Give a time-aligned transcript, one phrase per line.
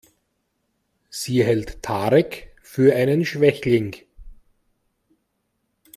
[1.11, 3.97] Sie hält Tarek für einen Schwächling.